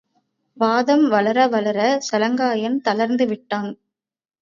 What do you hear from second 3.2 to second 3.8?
விட்டான்.